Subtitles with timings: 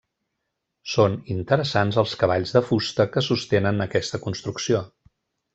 [0.93, 4.83] Són interessants els cavalls de fusta que sostenen aquesta construcció.